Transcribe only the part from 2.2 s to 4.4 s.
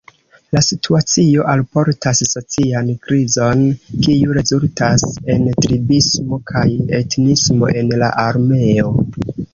socian krizon, kiu